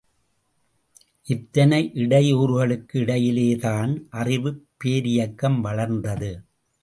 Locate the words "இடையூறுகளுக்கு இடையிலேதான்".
1.93-4.01